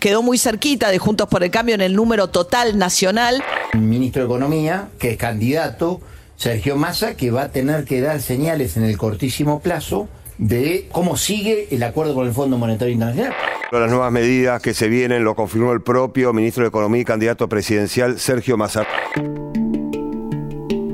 quedó 0.00 0.22
muy 0.22 0.38
cerquita 0.38 0.90
de 0.90 0.98
Juntos 0.98 1.28
por 1.28 1.44
el 1.44 1.50
Cambio 1.50 1.74
en 1.76 1.82
el 1.82 1.94
número 1.94 2.28
total 2.28 2.78
nacional. 2.78 3.44
El 3.72 3.80
ministro 3.80 4.22
de 4.22 4.26
Economía, 4.26 4.88
que 4.98 5.12
es 5.12 5.16
candidato, 5.16 6.00
Sergio 6.36 6.76
Massa, 6.76 7.16
que 7.16 7.30
va 7.30 7.42
a 7.42 7.48
tener 7.50 7.84
que 7.84 8.00
dar 8.00 8.20
señales 8.20 8.76
en 8.76 8.84
el 8.84 8.96
cortísimo 8.96 9.60
plazo 9.60 10.08
de 10.38 10.88
cómo 10.90 11.18
sigue 11.18 11.68
el 11.70 11.82
acuerdo 11.82 12.14
con 12.14 12.26
el 12.26 12.32
Fondo 12.32 12.56
Monetario 12.56 12.94
Internacional. 12.94 13.34
Las 13.70 13.90
nuevas 13.90 14.10
medidas 14.10 14.60
que 14.60 14.74
se 14.74 14.88
vienen 14.88 15.22
lo 15.22 15.36
confirmó 15.36 15.72
el 15.72 15.82
propio 15.82 16.32
ministro 16.32 16.64
de 16.64 16.68
Economía 16.68 17.02
y 17.02 17.04
candidato 17.04 17.48
presidencial 17.48 18.18
Sergio 18.18 18.56
Massa. 18.56 18.86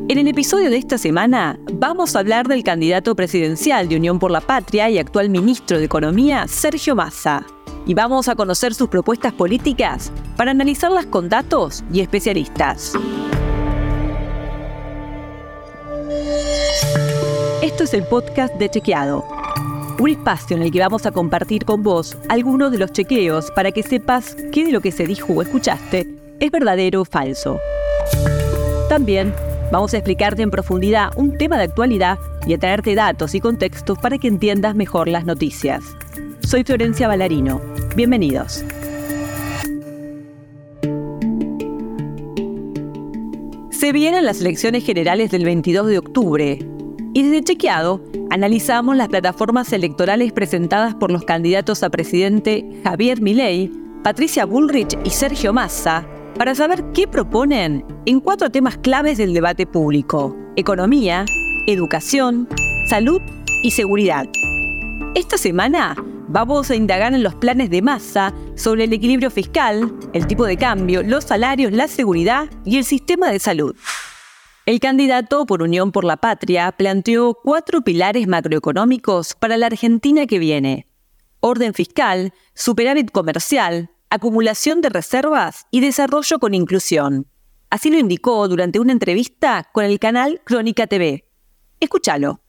En 0.08 0.18
el 0.18 0.28
episodio 0.28 0.68
de 0.68 0.76
esta 0.76 0.98
semana 0.98 1.58
vamos 1.72 2.16
a 2.16 2.18
hablar 2.18 2.48
del 2.48 2.64
candidato 2.64 3.14
presidencial 3.14 3.88
de 3.88 3.96
Unión 3.96 4.18
por 4.18 4.30
la 4.30 4.40
Patria 4.40 4.90
y 4.90 4.98
actual 4.98 5.30
ministro 5.30 5.78
de 5.78 5.84
Economía, 5.84 6.46
Sergio 6.48 6.96
Massa. 6.96 7.46
Y 7.86 7.94
vamos 7.94 8.28
a 8.28 8.34
conocer 8.34 8.74
sus 8.74 8.88
propuestas 8.88 9.32
políticas 9.32 10.12
para 10.36 10.50
analizarlas 10.50 11.06
con 11.06 11.28
datos 11.28 11.84
y 11.92 12.00
especialistas. 12.00 12.92
Esto 17.62 17.84
es 17.84 17.94
el 17.94 18.02
podcast 18.04 18.54
de 18.56 18.68
Chequeado, 18.68 19.24
un 20.00 20.10
espacio 20.10 20.56
en 20.56 20.64
el 20.64 20.72
que 20.72 20.80
vamos 20.80 21.06
a 21.06 21.12
compartir 21.12 21.64
con 21.64 21.84
vos 21.84 22.18
algunos 22.28 22.72
de 22.72 22.78
los 22.78 22.90
chequeos 22.90 23.52
para 23.52 23.70
que 23.70 23.84
sepas 23.84 24.36
qué 24.52 24.64
de 24.66 24.72
lo 24.72 24.80
que 24.80 24.90
se 24.90 25.06
dijo 25.06 25.32
o 25.32 25.42
escuchaste 25.42 26.08
es 26.40 26.50
verdadero 26.50 27.02
o 27.02 27.04
falso. 27.04 27.60
También 28.88 29.32
vamos 29.70 29.94
a 29.94 29.98
explicarte 29.98 30.42
en 30.42 30.50
profundidad 30.50 31.10
un 31.16 31.38
tema 31.38 31.56
de 31.56 31.64
actualidad 31.64 32.18
y 32.46 32.54
a 32.54 32.58
traerte 32.58 32.94
datos 32.94 33.34
y 33.34 33.40
contextos 33.40 33.98
para 33.98 34.18
que 34.18 34.28
entiendas 34.28 34.74
mejor 34.74 35.06
las 35.06 35.24
noticias. 35.24 35.84
Soy 36.46 36.62
Florencia 36.62 37.08
Ballarino. 37.08 37.60
Bienvenidos. 37.96 38.64
Se 43.70 43.90
vienen 43.92 44.24
las 44.24 44.40
elecciones 44.40 44.86
generales 44.86 45.32
del 45.32 45.44
22 45.44 45.88
de 45.88 45.98
octubre 45.98 46.58
y 47.14 47.22
desde 47.24 47.42
Chequeado 47.42 48.00
analizamos 48.30 48.96
las 48.96 49.08
plataformas 49.08 49.72
electorales 49.72 50.32
presentadas 50.32 50.94
por 50.94 51.10
los 51.10 51.24
candidatos 51.24 51.82
a 51.82 51.90
presidente 51.90 52.64
Javier 52.84 53.20
Milei, 53.20 53.72
Patricia 54.04 54.44
Bullrich 54.46 54.96
y 55.02 55.10
Sergio 55.10 55.52
Massa 55.52 56.06
para 56.38 56.54
saber 56.54 56.84
qué 56.94 57.08
proponen 57.08 57.84
en 58.04 58.20
cuatro 58.20 58.50
temas 58.50 58.78
claves 58.78 59.18
del 59.18 59.34
debate 59.34 59.66
público: 59.66 60.36
economía, 60.54 61.24
educación, 61.66 62.48
salud 62.88 63.20
y 63.64 63.72
seguridad. 63.72 64.28
Esta 65.16 65.38
semana 65.38 65.96
vamos 66.28 66.70
a 66.70 66.74
indagar 66.74 67.14
en 67.14 67.22
los 67.22 67.34
planes 67.34 67.70
de 67.70 67.82
Massa 67.82 68.32
sobre 68.54 68.84
el 68.84 68.92
equilibrio 68.92 69.30
fiscal, 69.30 69.92
el 70.12 70.26
tipo 70.26 70.44
de 70.46 70.56
cambio, 70.56 71.02
los 71.02 71.24
salarios, 71.24 71.72
la 71.72 71.88
seguridad 71.88 72.48
y 72.64 72.78
el 72.78 72.84
sistema 72.84 73.30
de 73.30 73.38
salud. 73.38 73.76
El 74.66 74.80
candidato 74.80 75.46
por 75.46 75.62
Unión 75.62 75.92
por 75.92 76.04
la 76.04 76.16
Patria 76.16 76.72
planteó 76.72 77.34
cuatro 77.34 77.82
pilares 77.82 78.26
macroeconómicos 78.26 79.34
para 79.34 79.56
la 79.56 79.66
Argentina 79.66 80.26
que 80.26 80.40
viene. 80.40 80.88
Orden 81.40 81.72
fiscal, 81.72 82.32
superávit 82.54 83.12
comercial, 83.12 83.90
acumulación 84.10 84.80
de 84.80 84.88
reservas 84.88 85.66
y 85.70 85.80
desarrollo 85.80 86.38
con 86.40 86.54
inclusión. 86.54 87.28
Así 87.70 87.90
lo 87.90 87.98
indicó 87.98 88.48
durante 88.48 88.80
una 88.80 88.92
entrevista 88.92 89.68
con 89.72 89.84
el 89.84 89.98
canal 89.98 90.40
Crónica 90.44 90.86
TV. 90.86 91.24
Escúchalo. 91.78 92.40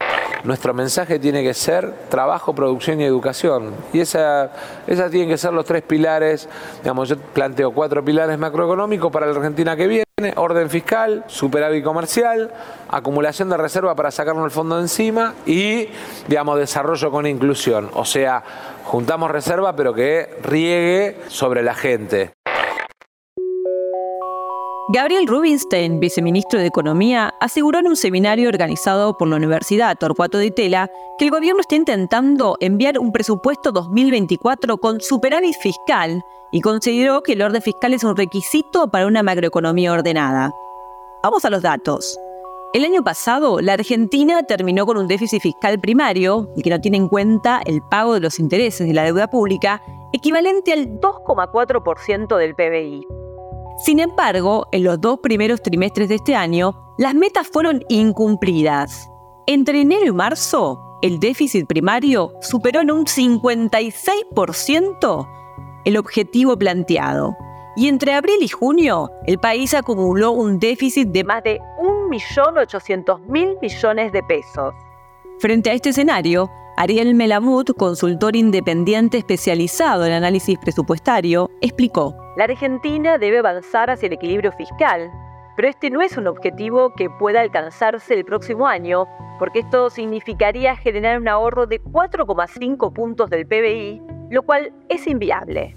Nuestro 0.43 0.73
mensaje 0.73 1.19
tiene 1.19 1.43
que 1.43 1.53
ser 1.53 1.93
trabajo, 2.09 2.53
producción 2.53 3.01
y 3.01 3.03
educación. 3.03 3.73
Y 3.91 3.99
esa, 3.99 4.51
esas 4.85 5.11
tienen 5.11 5.29
que 5.29 5.37
ser 5.37 5.53
los 5.53 5.65
tres 5.65 5.81
pilares. 5.81 6.47
Digamos, 6.81 7.09
yo 7.09 7.17
planteo 7.17 7.71
cuatro 7.71 8.03
pilares 8.03 8.37
macroeconómicos 8.37 9.11
para 9.11 9.25
la 9.25 9.33
Argentina 9.33 9.75
que 9.75 9.87
viene. 9.87 10.03
Orden 10.35 10.69
fiscal, 10.69 11.25
superávit 11.27 11.83
comercial, 11.83 12.51
acumulación 12.89 13.49
de 13.49 13.57
reserva 13.57 13.93
para 13.93 14.09
sacarnos 14.09 14.45
el 14.45 14.51
fondo 14.51 14.77
de 14.77 14.81
encima 14.81 15.35
y, 15.45 15.89
digamos, 16.27 16.57
desarrollo 16.57 17.11
con 17.11 17.27
inclusión. 17.27 17.89
O 17.93 18.03
sea, 18.05 18.43
juntamos 18.85 19.29
reserva 19.29 19.75
pero 19.75 19.93
que 19.93 20.37
riegue 20.41 21.17
sobre 21.27 21.61
la 21.61 21.75
gente. 21.75 22.36
Gabriel 24.89 25.27
Rubinstein, 25.27 25.99
viceministro 25.99 26.61
de 26.61 26.67
Economía, 26.67 27.33
aseguró 27.41 27.79
en 27.79 27.87
un 27.87 27.97
seminario 27.97 28.47
organizado 28.47 29.17
por 29.17 29.27
la 29.27 29.35
Universidad 29.35 29.97
Torcuato 29.97 30.37
de 30.37 30.45
Itela 30.45 30.89
que 31.17 31.25
el 31.25 31.31
gobierno 31.31 31.59
está 31.59 31.75
intentando 31.75 32.55
enviar 32.61 32.97
un 32.97 33.11
presupuesto 33.11 33.73
2024 33.73 34.77
con 34.77 35.01
superávit 35.01 35.57
fiscal 35.59 36.23
y 36.53 36.61
consideró 36.61 37.21
que 37.21 37.33
el 37.33 37.41
orden 37.41 37.61
fiscal 37.61 37.93
es 37.93 38.05
un 38.05 38.15
requisito 38.15 38.87
para 38.87 39.07
una 39.07 39.23
macroeconomía 39.23 39.91
ordenada. 39.91 40.53
Vamos 41.21 41.43
a 41.43 41.49
los 41.49 41.63
datos. 41.63 42.17
El 42.73 42.85
año 42.85 43.03
pasado, 43.03 43.59
la 43.59 43.73
Argentina 43.73 44.43
terminó 44.43 44.85
con 44.85 44.95
un 44.95 45.07
déficit 45.07 45.41
fiscal 45.41 45.81
primario, 45.81 46.47
que 46.63 46.69
no 46.69 46.79
tiene 46.79 46.95
en 46.95 47.09
cuenta 47.09 47.61
el 47.65 47.81
pago 47.81 48.13
de 48.13 48.21
los 48.21 48.39
intereses 48.39 48.87
de 48.87 48.93
la 48.93 49.03
deuda 49.03 49.27
pública, 49.27 49.81
equivalente 50.13 50.71
al 50.71 51.01
2,4% 51.01 52.37
del 52.37 52.55
PBI. 52.55 53.26
Sin 53.77 53.99
embargo, 53.99 54.67
en 54.71 54.83
los 54.83 54.99
dos 54.99 55.19
primeros 55.21 55.61
trimestres 55.61 56.09
de 56.09 56.15
este 56.15 56.35
año, 56.35 56.95
las 56.97 57.13
metas 57.13 57.47
fueron 57.47 57.85
incumplidas. 57.89 59.07
Entre 59.45 59.81
enero 59.81 60.07
y 60.07 60.11
marzo, 60.11 60.97
el 61.03 61.19
déficit 61.19 61.67
primario 61.67 62.33
superó 62.41 62.81
en 62.81 62.89
un 62.89 63.05
56% 63.05 65.27
el 65.85 65.97
objetivo 65.97 66.57
planteado. 66.57 67.37
Y 67.75 67.87
entre 67.87 68.15
abril 68.15 68.41
y 68.41 68.47
junio, 68.47 69.11
el 69.27 69.37
país 69.37 69.75
acumuló 69.75 70.31
un 70.31 70.57
déficit 70.57 71.09
de 71.09 71.23
más 71.23 71.43
de 71.43 71.59
1.800.000 71.79 73.61
millones 73.61 74.11
de 74.11 74.23
pesos. 74.23 74.73
Frente 75.37 75.69
a 75.69 75.73
este 75.73 75.89
escenario, 75.89 76.49
Ariel 76.77 77.13
Melamut, 77.13 77.77
consultor 77.77 78.35
independiente 78.35 79.19
especializado 79.19 80.03
en 80.05 80.13
análisis 80.13 80.57
presupuestario, 80.57 81.51
explicó, 81.61 82.15
la 82.37 82.43
Argentina 82.43 83.17
debe 83.17 83.39
avanzar 83.39 83.89
hacia 83.89 84.05
el 84.05 84.13
equilibrio 84.13 84.51
fiscal, 84.51 85.09
pero 85.55 85.67
este 85.67 85.89
no 85.89 86.03
es 86.03 86.17
un 86.17 86.27
objetivo 86.27 86.93
que 86.93 87.09
pueda 87.09 87.41
alcanzarse 87.41 88.13
el 88.13 88.25
próximo 88.25 88.67
año, 88.67 89.07
porque 89.39 89.61
esto 89.61 89.89
significaría 89.89 90.75
generar 90.75 91.19
un 91.19 91.27
ahorro 91.27 91.65
de 91.65 91.81
4,5 91.81 92.93
puntos 92.93 93.31
del 93.31 93.47
PBI, 93.47 94.03
lo 94.29 94.43
cual 94.43 94.71
es 94.87 95.07
inviable. 95.07 95.75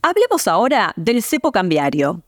Hablemos 0.00 0.48
ahora 0.48 0.94
del 0.96 1.22
cepo 1.22 1.52
cambiario. 1.52 2.22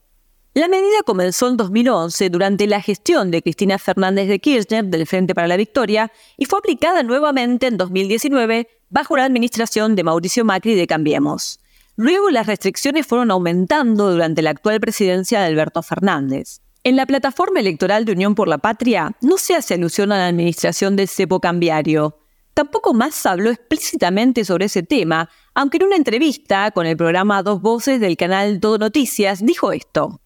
La 0.53 0.67
medida 0.67 1.01
comenzó 1.03 1.47
en 1.47 1.57
2011 1.57 2.29
durante 2.29 2.67
la 2.67 2.81
gestión 2.81 3.31
de 3.31 3.41
Cristina 3.41 3.79
Fernández 3.79 4.27
de 4.27 4.37
Kirchner 4.37 4.85
del 4.85 5.07
Frente 5.07 5.33
para 5.33 5.47
la 5.47 5.57
Victoria 5.57 6.11
y 6.37 6.45
fue 6.45 6.59
aplicada 6.59 7.01
nuevamente 7.01 7.65
en 7.65 7.77
2019 7.77 8.67
bajo 8.91 9.17
la 9.17 9.25
administración 9.25 9.95
de 9.95 10.03
Mauricio 10.03 10.45
Macri 10.45 10.75
de 10.75 10.85
Cambiemos. 10.85 11.57
Luego 12.01 12.31
las 12.31 12.47
restricciones 12.47 13.05
fueron 13.05 13.29
aumentando 13.29 14.09
durante 14.09 14.41
la 14.41 14.49
actual 14.49 14.79
presidencia 14.79 15.39
de 15.39 15.45
Alberto 15.45 15.83
Fernández. 15.83 16.61
En 16.83 16.95
la 16.95 17.05
plataforma 17.05 17.59
electoral 17.59 18.05
de 18.05 18.13
Unión 18.13 18.33
por 18.33 18.47
la 18.47 18.57
Patria 18.57 19.11
no 19.21 19.37
se 19.37 19.53
hace 19.53 19.75
alusión 19.75 20.11
a 20.11 20.17
la 20.17 20.25
administración 20.25 20.95
del 20.95 21.07
cepo 21.07 21.39
cambiario. 21.39 22.17
Tampoco 22.55 22.95
más 22.95 23.23
habló 23.27 23.51
explícitamente 23.51 24.45
sobre 24.45 24.65
ese 24.65 24.81
tema, 24.81 25.29
aunque 25.53 25.77
en 25.77 25.83
una 25.83 25.95
entrevista 25.95 26.71
con 26.71 26.87
el 26.87 26.97
programa 26.97 27.43
Dos 27.43 27.61
Voces 27.61 28.01
del 28.01 28.17
canal 28.17 28.59
Todo 28.59 28.79
Noticias 28.79 29.45
dijo 29.45 29.71
esto. 29.71 30.19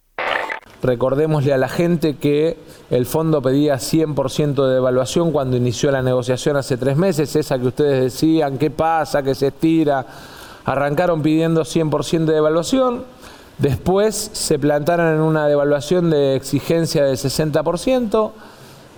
Recordémosle 0.82 1.52
a 1.52 1.58
la 1.58 1.68
gente 1.68 2.16
que 2.16 2.58
el 2.90 3.06
fondo 3.06 3.42
pedía 3.42 3.76
100% 3.76 4.66
de 4.66 4.76
devaluación 4.76 5.34
cuando 5.34 5.58
inició 5.58 5.92
la 5.92 6.02
negociación 6.02 6.56
hace 6.56 6.78
tres 6.78 6.96
meses, 6.96 7.36
esa 7.36 7.60
que 7.60 7.68
ustedes 7.68 8.14
decían, 8.14 8.58
¿qué 8.58 8.72
pasa? 8.72 9.22
que 9.22 9.36
se 9.36 9.48
estira? 9.48 10.06
Arrancaron 10.66 11.22
pidiendo 11.22 11.62
100% 11.62 12.26
de 12.26 12.34
devaluación, 12.34 13.04
después 13.60 14.32
se 14.34 14.60
plantaron 14.60 15.14
en 15.14 15.22
una 15.22 15.48
devaluación 15.48 16.10
de 16.10 16.36
exigencia 16.36 17.04
de 17.04 17.14
60%, 17.14 18.32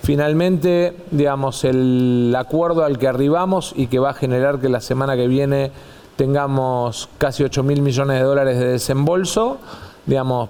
finalmente, 0.02 0.96
digamos, 1.12 1.64
el 1.66 2.34
acuerdo 2.38 2.84
al 2.84 2.98
que 2.98 3.08
arribamos 3.08 3.74
y 3.76 3.88
que 3.88 4.00
va 4.00 4.12
a 4.12 4.14
generar 4.14 4.60
que 4.60 4.70
la 4.70 4.80
semana 4.80 5.16
que 5.16 5.28
viene 5.28 5.72
tengamos 6.16 7.10
casi 7.18 7.44
8 7.44 7.64
mil 7.64 7.82
millones 7.82 8.18
de 8.18 8.24
dólares 8.24 8.58
de 8.58 8.68
desembolso, 8.68 9.58
digamos, 10.06 10.50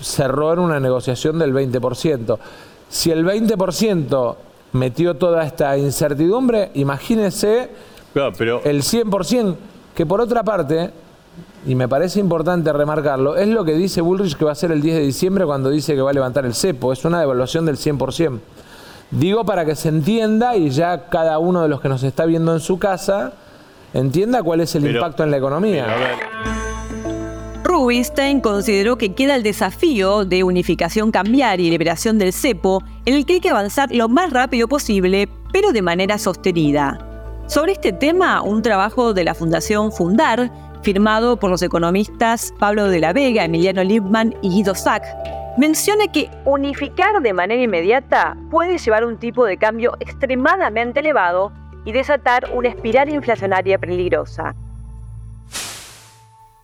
cerró 0.00 0.52
en 0.52 0.58
una 0.58 0.80
negociación 0.80 1.38
del 1.38 1.54
20%. 1.54 2.38
Si 2.88 3.10
el 3.10 3.24
20% 3.24 4.36
metió 4.72 5.14
toda 5.14 5.44
esta 5.44 5.76
incertidumbre, 5.76 6.70
imagínese 6.74 7.70
el 8.14 8.82
100%, 8.82 9.56
que 9.96 10.06
por 10.06 10.20
otra 10.20 10.44
parte, 10.44 10.90
y 11.66 11.74
me 11.74 11.88
parece 11.88 12.20
importante 12.20 12.72
remarcarlo, 12.72 13.36
es 13.36 13.48
lo 13.48 13.64
que 13.64 13.72
dice 13.74 14.00
Bullrich 14.02 14.36
que 14.36 14.44
va 14.44 14.52
a 14.52 14.54
ser 14.54 14.70
el 14.70 14.80
10 14.82 14.96
de 14.96 15.02
diciembre 15.02 15.44
cuando 15.46 15.70
dice 15.70 15.94
que 15.94 16.02
va 16.02 16.10
a 16.10 16.14
levantar 16.14 16.44
el 16.46 16.54
cepo, 16.54 16.92
es 16.92 17.04
una 17.04 17.18
devaluación 17.18 17.64
del 17.66 17.76
100%. 17.78 18.38
Digo 19.10 19.44
para 19.44 19.64
que 19.64 19.74
se 19.74 19.88
entienda 19.88 20.54
y 20.56 20.68
ya 20.70 21.08
cada 21.08 21.38
uno 21.38 21.62
de 21.62 21.68
los 21.68 21.80
que 21.80 21.88
nos 21.88 22.02
está 22.02 22.26
viendo 22.26 22.52
en 22.52 22.60
su 22.60 22.78
casa 22.78 23.32
entienda 23.94 24.42
cuál 24.42 24.60
es 24.60 24.74
el 24.74 24.82
Pero- 24.82 24.98
impacto 24.98 25.24
en 25.24 25.30
la 25.30 25.38
economía. 25.38 25.86
Rubinstein 27.64 28.40
consideró 28.40 28.96
que 28.96 29.14
queda 29.14 29.34
el 29.34 29.42
desafío 29.42 30.24
de 30.24 30.44
unificación 30.44 31.10
cambiaria 31.10 31.66
y 31.66 31.70
liberación 31.70 32.18
del 32.18 32.32
cepo, 32.32 32.82
en 33.04 33.14
el 33.14 33.26
que 33.26 33.34
hay 33.34 33.40
que 33.40 33.50
avanzar 33.50 33.92
lo 33.94 34.08
más 34.08 34.32
rápido 34.32 34.68
posible, 34.68 35.28
pero 35.52 35.72
de 35.72 35.82
manera 35.82 36.18
sostenida. 36.18 36.98
Sobre 37.46 37.72
este 37.72 37.92
tema, 37.92 38.42
un 38.42 38.60
trabajo 38.60 39.14
de 39.14 39.22
la 39.22 39.32
Fundación 39.32 39.92
Fundar, 39.92 40.50
firmado 40.82 41.38
por 41.38 41.48
los 41.48 41.62
economistas 41.62 42.52
Pablo 42.58 42.88
de 42.88 42.98
la 42.98 43.12
Vega, 43.12 43.44
Emiliano 43.44 43.84
Lipman 43.84 44.34
y 44.42 44.50
Guido 44.50 44.74
Sack, 44.74 45.04
menciona 45.56 46.08
que 46.08 46.28
unificar 46.44 47.22
de 47.22 47.32
manera 47.32 47.62
inmediata 47.62 48.36
puede 48.50 48.78
llevar 48.78 49.04
un 49.04 49.18
tipo 49.18 49.44
de 49.44 49.58
cambio 49.58 49.96
extremadamente 50.00 50.98
elevado 50.98 51.52
y 51.84 51.92
desatar 51.92 52.50
una 52.52 52.68
espiral 52.68 53.10
inflacionaria 53.10 53.78
peligrosa. 53.78 54.56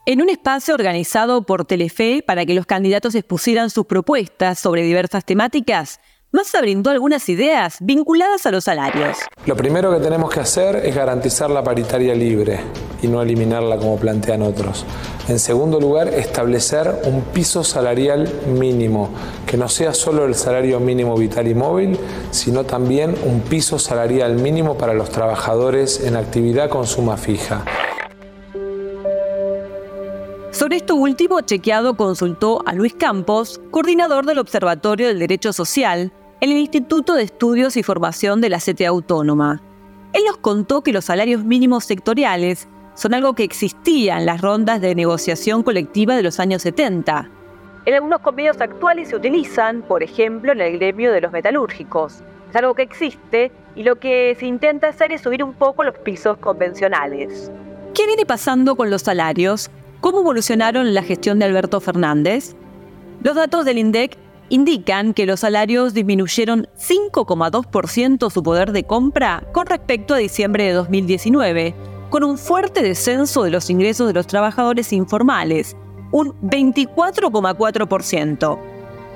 En 0.05 0.21
un 0.21 0.31
espacio 0.31 0.75
organizado 0.75 1.43
por 1.47 1.65
Telefe 1.65 2.25
para 2.27 2.45
que 2.45 2.55
los 2.55 2.67
candidatos 2.67 3.15
expusieran 3.15 3.71
sus 3.71 3.87
propuestas 3.87 4.59
sobre 4.59 4.83
diversas 4.83 5.25
temáticas, 5.25 6.01
Massa 6.35 6.63
brindó 6.63 6.89
algunas 6.89 7.29
ideas 7.29 7.77
vinculadas 7.83 8.47
a 8.47 8.51
los 8.51 8.65
salarios. 8.65 9.19
Lo 9.45 9.55
primero 9.55 9.93
que 9.93 10.01
tenemos 10.01 10.31
que 10.31 10.41
hacer 10.41 10.77
es 10.77 10.97
garantizar 10.97 11.51
la 11.51 11.63
paritaria 11.63 12.15
libre 12.15 12.59
y 13.03 13.09
no 13.09 13.21
eliminarla 13.21 13.77
como 13.77 13.99
plantean 13.99 14.41
otros. 14.41 14.87
En 15.29 15.39
segundo 15.39 15.79
lugar, 15.79 16.09
establecer 16.09 17.03
un 17.05 17.21
piso 17.21 17.63
salarial 17.63 18.33
mínimo, 18.47 19.11
que 19.47 19.59
no 19.59 19.69
sea 19.69 19.93
solo 19.93 20.25
el 20.25 20.35
salario 20.35 20.81
mínimo 20.81 21.19
vital 21.19 21.49
y 21.49 21.55
móvil, 21.55 21.99
sino 22.31 22.65
también 22.65 23.15
un 23.27 23.43
piso 23.43 23.79
salarial 23.79 24.37
mínimo 24.37 24.79
para 24.79 24.95
los 24.95 25.11
trabajadores 25.11 26.01
en 26.03 26.17
actividad 26.17 26.71
con 26.71 26.87
suma 26.87 27.19
fija. 27.19 27.63
Sobre 30.51 30.77
esto 30.77 30.95
último, 30.95 31.43
Chequeado 31.43 31.95
consultó 31.95 32.63
a 32.67 32.73
Luis 32.73 32.95
Campos, 32.95 33.61
coordinador 33.71 34.25
del 34.25 34.39
Observatorio 34.39 35.09
del 35.09 35.19
Derecho 35.19 35.53
Social, 35.53 36.11
en 36.43 36.51
el 36.51 36.59
Instituto 36.59 37.15
de 37.15 37.23
Estudios 37.23 37.77
y 37.77 37.85
Formación 37.85 38.41
de 38.41 38.49
la 38.49 38.59
CTA 38.59 38.89
Autónoma. 38.89 39.63
Él 40.13 40.25
nos 40.27 40.39
contó 40.39 40.83
que 40.83 40.93
los 40.93 41.05
salarios 41.05 41.45
mínimos 41.45 41.85
sectoriales 41.85 42.69
son 42.95 43.15
algo 43.15 43.35
que 43.35 43.45
existía 43.45 44.19
en 44.19 44.27
las 44.27 44.41
rondas 44.41 44.81
de 44.81 44.97
negociación 44.97 45.63
colectiva 45.63 46.17
de 46.17 46.25
los 46.25 46.41
años 46.41 46.63
70. 46.63 47.31
En 47.87 47.95
algunos 47.95 48.19
convenios 48.23 48.61
actuales 48.61 49.11
se 49.11 49.17
utilizan, 49.17 49.83
por 49.83 50.03
ejemplo, 50.03 50.51
en 50.51 50.61
el 50.63 50.79
gremio 50.79 51.13
de 51.13 51.21
los 51.21 51.31
metalúrgicos. 51.31 52.25
Es 52.51 52.57
algo 52.57 52.75
que 52.75 52.83
existe 52.83 53.53
y 53.77 53.85
lo 53.85 54.01
que 54.01 54.37
se 54.37 54.47
intenta 54.47 54.89
hacer 54.89 55.13
es 55.13 55.21
subir 55.21 55.45
un 55.45 55.55
poco 55.55 55.85
los 55.85 55.97
pisos 55.99 56.39
convencionales. 56.39 57.53
¿Qué 57.95 58.05
viene 58.05 58.27
pasando 58.27 58.75
con 58.75 58.91
los 58.91 59.03
salarios? 59.03 59.71
¿Cómo 60.01 60.23
evolucionaron 60.23 60.93
la 60.93 61.05
gestión 61.05 61.39
de 61.39 61.45
Alberto 61.45 61.81
Fernández? 61.81 62.57
Los 63.23 63.37
datos 63.37 63.65
del 63.65 63.79
INDEC 63.79 64.19
indican 64.53 65.15
que 65.15 65.25
los 65.25 65.41
salarios 65.41 65.95
disminuyeron 65.95 66.69
5,2% 66.77 68.31
su 68.31 68.43
poder 68.43 68.73
de 68.73 68.85
compra 68.85 69.43
con 69.55 69.65
respecto 69.65 70.13
a 70.13 70.19
diciembre 70.19 70.65
de 70.65 70.75
2019, 70.75 71.75
con 72.11 72.23
un 72.23 72.37
fuerte 72.37 72.83
descenso 72.83 73.45
de 73.45 73.51
los 73.51 73.71
ingresos 73.71 74.09
de 74.09 74.13
los 74.13 74.27
trabajadores 74.27 74.93
informales, 74.93 75.75
un 76.11 76.35
24,4%. 76.43 78.59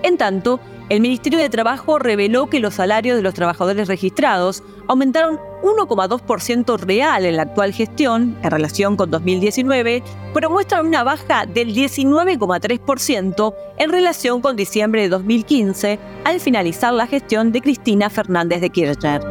En 0.02 0.16
tanto, 0.16 0.58
el 0.88 1.00
Ministerio 1.00 1.40
de 1.40 1.48
Trabajo 1.48 1.98
reveló 1.98 2.46
que 2.46 2.60
los 2.60 2.74
salarios 2.74 3.16
de 3.16 3.22
los 3.22 3.34
trabajadores 3.34 3.88
registrados 3.88 4.62
aumentaron 4.86 5.40
1,2% 5.62 6.78
real 6.78 7.24
en 7.24 7.36
la 7.36 7.42
actual 7.42 7.72
gestión, 7.72 8.38
en 8.42 8.50
relación 8.52 8.96
con 8.96 9.10
2019, 9.10 10.04
pero 10.32 10.48
muestran 10.48 10.86
una 10.86 11.02
baja 11.02 11.44
del 11.44 11.74
19,3% 11.74 13.54
en 13.78 13.90
relación 13.90 14.40
con 14.40 14.54
diciembre 14.54 15.02
de 15.02 15.08
2015, 15.08 15.98
al 16.24 16.38
finalizar 16.38 16.94
la 16.94 17.08
gestión 17.08 17.50
de 17.50 17.62
Cristina 17.62 18.08
Fernández 18.08 18.60
de 18.60 18.70
Kirchner. 18.70 19.22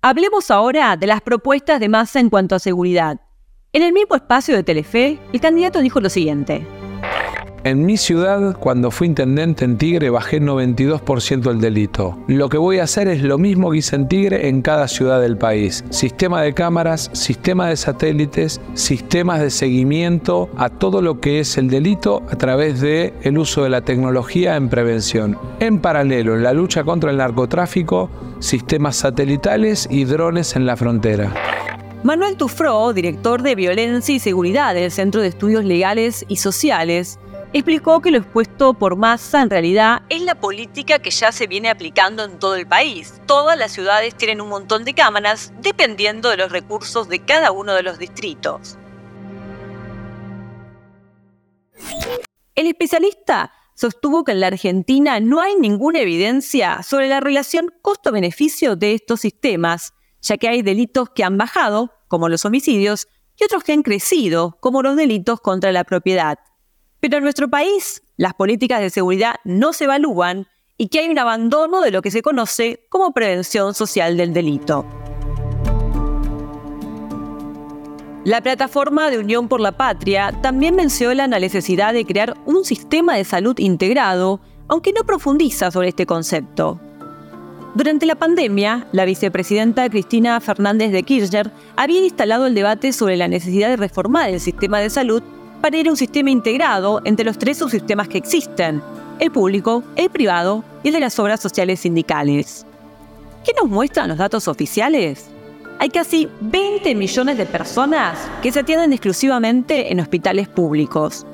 Hablemos 0.00 0.50
ahora 0.50 0.96
de 0.96 1.06
las 1.06 1.20
propuestas 1.20 1.78
de 1.78 1.90
masa 1.90 2.20
en 2.20 2.30
cuanto 2.30 2.54
a 2.54 2.58
seguridad. 2.58 3.20
En 3.74 3.82
el 3.82 3.92
mismo 3.92 4.16
espacio 4.16 4.56
de 4.56 4.62
Telefe, 4.62 5.18
el 5.32 5.40
candidato 5.40 5.80
dijo 5.80 6.00
lo 6.00 6.08
siguiente. 6.08 6.66
En 7.64 7.86
mi 7.86 7.96
ciudad, 7.96 8.56
cuando 8.58 8.90
fui 8.90 9.06
intendente 9.06 9.64
en 9.64 9.78
Tigre, 9.78 10.10
bajé 10.10 10.40
92% 10.40 11.48
el 11.48 11.60
delito. 11.60 12.18
Lo 12.26 12.48
que 12.48 12.58
voy 12.58 12.80
a 12.80 12.82
hacer 12.82 13.06
es 13.06 13.22
lo 13.22 13.38
mismo 13.38 13.70
que 13.70 13.76
hice 13.78 13.94
en 13.94 14.08
Tigre 14.08 14.48
en 14.48 14.62
cada 14.62 14.88
ciudad 14.88 15.20
del 15.20 15.36
país. 15.36 15.84
Sistema 15.90 16.42
de 16.42 16.54
cámaras, 16.54 17.08
sistema 17.12 17.68
de 17.68 17.76
satélites, 17.76 18.60
sistemas 18.74 19.40
de 19.40 19.50
seguimiento 19.50 20.50
a 20.56 20.70
todo 20.70 21.02
lo 21.02 21.20
que 21.20 21.38
es 21.38 21.56
el 21.56 21.70
delito 21.70 22.24
a 22.32 22.36
través 22.36 22.80
de 22.80 23.14
el 23.22 23.38
uso 23.38 23.62
de 23.62 23.70
la 23.70 23.82
tecnología 23.82 24.56
en 24.56 24.68
prevención. 24.68 25.38
En 25.60 25.78
paralelo, 25.78 26.34
en 26.34 26.42
la 26.42 26.52
lucha 26.52 26.82
contra 26.82 27.12
el 27.12 27.18
narcotráfico, 27.18 28.10
sistemas 28.40 28.96
satelitales 28.96 29.86
y 29.88 30.02
drones 30.04 30.56
en 30.56 30.66
la 30.66 30.76
frontera. 30.76 31.32
Manuel 32.02 32.36
Tufró, 32.36 32.92
director 32.92 33.42
de 33.42 33.54
Violencia 33.54 34.12
y 34.12 34.18
Seguridad 34.18 34.74
del 34.74 34.90
Centro 34.90 35.22
de 35.22 35.28
Estudios 35.28 35.64
Legales 35.64 36.24
y 36.26 36.38
Sociales, 36.38 37.20
explicó 37.52 38.00
que 38.00 38.10
lo 38.10 38.18
expuesto 38.18 38.74
por 38.74 38.96
masa 38.96 39.42
en 39.42 39.50
realidad 39.50 40.02
es 40.08 40.22
la 40.22 40.34
política 40.34 40.98
que 40.98 41.10
ya 41.10 41.32
se 41.32 41.46
viene 41.46 41.68
aplicando 41.68 42.24
en 42.24 42.38
todo 42.38 42.56
el 42.56 42.66
país. 42.66 43.20
Todas 43.26 43.58
las 43.58 43.72
ciudades 43.72 44.14
tienen 44.14 44.40
un 44.40 44.48
montón 44.48 44.84
de 44.84 44.94
cámaras 44.94 45.52
dependiendo 45.60 46.30
de 46.30 46.38
los 46.38 46.50
recursos 46.50 47.08
de 47.08 47.18
cada 47.20 47.52
uno 47.52 47.74
de 47.74 47.82
los 47.82 47.98
distritos. 47.98 48.78
El 52.54 52.66
especialista 52.66 53.52
sostuvo 53.74 54.24
que 54.24 54.32
en 54.32 54.40
la 54.40 54.46
Argentina 54.48 55.20
no 55.20 55.40
hay 55.40 55.56
ninguna 55.56 56.00
evidencia 56.00 56.82
sobre 56.82 57.08
la 57.08 57.20
relación 57.20 57.72
costo-beneficio 57.82 58.76
de 58.76 58.94
estos 58.94 59.20
sistemas, 59.20 59.92
ya 60.20 60.36
que 60.36 60.48
hay 60.48 60.62
delitos 60.62 61.10
que 61.10 61.24
han 61.24 61.36
bajado, 61.36 61.92
como 62.08 62.28
los 62.28 62.44
homicidios, 62.44 63.08
y 63.36 63.44
otros 63.44 63.64
que 63.64 63.72
han 63.72 63.82
crecido, 63.82 64.58
como 64.60 64.82
los 64.82 64.96
delitos 64.96 65.40
contra 65.40 65.72
la 65.72 65.84
propiedad. 65.84 66.38
Pero 67.02 67.16
en 67.16 67.24
nuestro 67.24 67.50
país, 67.50 68.00
las 68.16 68.32
políticas 68.32 68.80
de 68.80 68.88
seguridad 68.88 69.34
no 69.42 69.72
se 69.72 69.84
evalúan 69.84 70.46
y 70.78 70.86
que 70.86 71.00
hay 71.00 71.08
un 71.08 71.18
abandono 71.18 71.80
de 71.80 71.90
lo 71.90 72.00
que 72.00 72.12
se 72.12 72.22
conoce 72.22 72.86
como 72.90 73.12
prevención 73.12 73.74
social 73.74 74.16
del 74.16 74.32
delito. 74.32 74.86
La 78.24 78.40
plataforma 78.40 79.10
de 79.10 79.18
Unión 79.18 79.48
por 79.48 79.60
la 79.60 79.76
Patria 79.76 80.30
también 80.42 80.76
menciona 80.76 81.26
la 81.26 81.40
necesidad 81.40 81.92
de 81.92 82.04
crear 82.04 82.36
un 82.46 82.64
sistema 82.64 83.16
de 83.16 83.24
salud 83.24 83.58
integrado, 83.58 84.40
aunque 84.68 84.92
no 84.92 85.02
profundiza 85.02 85.72
sobre 85.72 85.88
este 85.88 86.06
concepto. 86.06 86.80
Durante 87.74 88.06
la 88.06 88.14
pandemia, 88.14 88.86
la 88.92 89.06
vicepresidenta 89.06 89.90
Cristina 89.90 90.40
Fernández 90.40 90.92
de 90.92 91.02
Kirchner 91.02 91.50
había 91.74 92.04
instalado 92.04 92.46
el 92.46 92.54
debate 92.54 92.92
sobre 92.92 93.16
la 93.16 93.26
necesidad 93.26 93.70
de 93.70 93.76
reformar 93.76 94.30
el 94.30 94.38
sistema 94.38 94.78
de 94.78 94.88
salud 94.88 95.20
para 95.62 95.76
ir 95.76 95.86
a 95.86 95.92
un 95.92 95.96
sistema 95.96 96.28
integrado 96.28 97.00
entre 97.04 97.24
los 97.24 97.38
tres 97.38 97.58
subsistemas 97.58 98.08
que 98.08 98.18
existen, 98.18 98.82
el 99.20 99.30
público, 99.30 99.84
el 99.94 100.10
privado 100.10 100.64
y 100.82 100.88
el 100.88 100.94
de 100.94 101.00
las 101.00 101.18
obras 101.20 101.40
sociales 101.40 101.80
sindicales. 101.80 102.66
¿Qué 103.44 103.52
nos 103.58 103.70
muestran 103.70 104.08
los 104.08 104.18
datos 104.18 104.48
oficiales? 104.48 105.30
Hay 105.78 105.88
casi 105.88 106.28
20 106.40 106.94
millones 106.96 107.38
de 107.38 107.46
personas 107.46 108.18
que 108.42 108.50
se 108.50 108.60
atienden 108.60 108.92
exclusivamente 108.92 109.92
en 109.92 110.00
hospitales 110.00 110.48
públicos. 110.48 111.24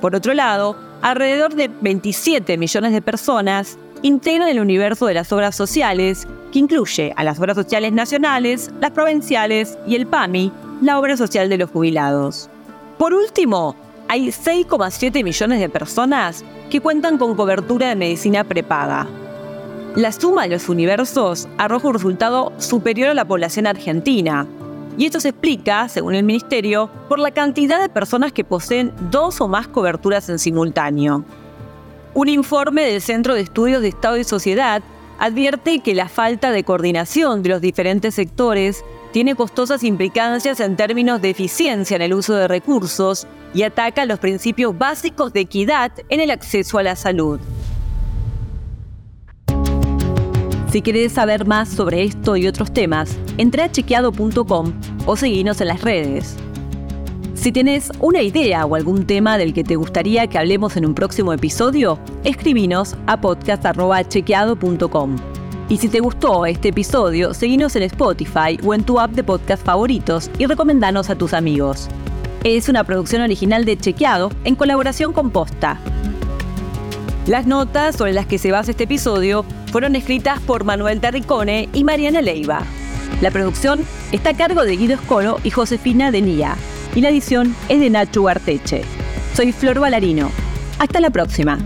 Por 0.00 0.16
otro 0.16 0.34
lado, 0.34 0.76
alrededor 1.00 1.54
de 1.54 1.70
27 1.80 2.58
millones 2.58 2.92
de 2.92 3.02
personas 3.02 3.78
integran 4.02 4.48
el 4.48 4.60
universo 4.60 5.06
de 5.06 5.14
las 5.14 5.32
obras 5.32 5.54
sociales, 5.54 6.26
que 6.52 6.58
incluye 6.58 7.12
a 7.16 7.22
las 7.22 7.38
obras 7.38 7.56
sociales 7.56 7.92
nacionales, 7.92 8.70
las 8.80 8.90
provinciales 8.90 9.78
y 9.86 9.94
el 9.94 10.06
PAMI, 10.06 10.52
la 10.82 10.98
obra 10.98 11.16
social 11.16 11.48
de 11.48 11.58
los 11.58 11.70
jubilados. 11.70 12.50
Por 12.98 13.14
último, 13.14 13.76
hay 14.08 14.28
6,7 14.28 15.22
millones 15.22 15.60
de 15.60 15.68
personas 15.68 16.44
que 16.68 16.80
cuentan 16.80 17.16
con 17.16 17.36
cobertura 17.36 17.88
de 17.88 17.96
medicina 17.96 18.42
prepaga. 18.42 19.06
La 19.94 20.10
suma 20.10 20.42
de 20.42 20.48
los 20.50 20.68
universos 20.68 21.48
arroja 21.58 21.88
un 21.88 21.94
resultado 21.94 22.52
superior 22.58 23.10
a 23.10 23.14
la 23.14 23.24
población 23.24 23.68
argentina. 23.68 24.46
Y 24.96 25.06
esto 25.06 25.20
se 25.20 25.28
explica, 25.28 25.88
según 25.88 26.16
el 26.16 26.24
Ministerio, 26.24 26.90
por 27.08 27.20
la 27.20 27.30
cantidad 27.30 27.80
de 27.80 27.88
personas 27.88 28.32
que 28.32 28.42
poseen 28.42 28.92
dos 29.10 29.40
o 29.40 29.46
más 29.46 29.68
coberturas 29.68 30.28
en 30.28 30.40
simultáneo. 30.40 31.24
Un 32.14 32.28
informe 32.28 32.82
del 32.82 33.00
Centro 33.00 33.34
de 33.34 33.42
Estudios 33.42 33.80
de 33.80 33.88
Estado 33.88 34.16
y 34.16 34.24
Sociedad 34.24 34.82
advierte 35.18 35.80
que 35.80 35.94
la 35.94 36.08
falta 36.08 36.50
de 36.50 36.64
coordinación 36.64 37.42
de 37.42 37.50
los 37.50 37.60
diferentes 37.60 38.14
sectores 38.14 38.84
tiene 39.12 39.34
costosas 39.34 39.82
implicancias 39.84 40.60
en 40.60 40.76
términos 40.76 41.20
de 41.20 41.30
eficiencia 41.30 41.96
en 41.96 42.02
el 42.02 42.14
uso 42.14 42.34
de 42.34 42.48
recursos 42.48 43.26
y 43.54 43.62
ataca 43.62 44.04
los 44.04 44.18
principios 44.18 44.76
básicos 44.76 45.32
de 45.32 45.40
equidad 45.40 45.92
en 46.08 46.20
el 46.20 46.30
acceso 46.30 46.78
a 46.78 46.82
la 46.82 46.96
salud. 46.96 47.40
Si 50.70 50.82
querés 50.82 51.12
saber 51.12 51.46
más 51.46 51.70
sobre 51.70 52.02
esto 52.04 52.36
y 52.36 52.46
otros 52.46 52.72
temas, 52.72 53.16
entra 53.38 53.64
a 53.64 53.72
chequeado.com 53.72 54.72
o 55.06 55.16
seguinos 55.16 55.62
en 55.62 55.68
las 55.68 55.80
redes. 55.80 56.36
Si 57.40 57.52
tienes 57.52 57.92
una 58.00 58.20
idea 58.20 58.66
o 58.66 58.74
algún 58.74 59.06
tema 59.06 59.38
del 59.38 59.54
que 59.54 59.62
te 59.62 59.76
gustaría 59.76 60.26
que 60.26 60.38
hablemos 60.38 60.76
en 60.76 60.84
un 60.84 60.92
próximo 60.92 61.32
episodio, 61.32 62.00
escribinos 62.24 62.96
a 63.06 63.20
podcast.chequeado.com. 63.20 65.16
Y 65.68 65.76
si 65.76 65.88
te 65.88 66.00
gustó 66.00 66.46
este 66.46 66.70
episodio, 66.70 67.32
seguinos 67.34 67.76
en 67.76 67.84
Spotify 67.84 68.58
o 68.64 68.74
en 68.74 68.82
tu 68.82 68.98
app 68.98 69.12
de 69.12 69.22
podcast 69.22 69.64
favoritos 69.64 70.32
y 70.36 70.46
recomendanos 70.46 71.10
a 71.10 71.14
tus 71.14 71.32
amigos. 71.32 71.88
Es 72.42 72.68
una 72.68 72.82
producción 72.82 73.22
original 73.22 73.64
de 73.64 73.78
Chequeado 73.78 74.32
en 74.42 74.56
colaboración 74.56 75.12
con 75.12 75.30
Posta. 75.30 75.78
Las 77.28 77.46
notas 77.46 77.94
sobre 77.94 78.14
las 78.14 78.26
que 78.26 78.38
se 78.38 78.50
basa 78.50 78.72
este 78.72 78.84
episodio 78.84 79.44
fueron 79.70 79.94
escritas 79.94 80.40
por 80.40 80.64
Manuel 80.64 81.00
Terricone 81.00 81.68
y 81.72 81.84
Mariana 81.84 82.20
Leiva. 82.20 82.62
La 83.20 83.30
producción 83.30 83.84
está 84.10 84.30
a 84.30 84.36
cargo 84.36 84.64
de 84.64 84.76
Guido 84.76 84.94
Escolo 84.94 85.38
y 85.44 85.50
Josefina 85.50 86.10
Denía, 86.10 86.56
y 86.94 87.00
la 87.00 87.10
edición 87.10 87.54
es 87.68 87.80
de 87.80 87.90
Nacho 87.90 88.28
Arteche. 88.28 88.82
Soy 89.34 89.52
Flor 89.52 89.80
Valarino. 89.80 90.30
Hasta 90.78 91.00
la 91.00 91.10
próxima. 91.10 91.58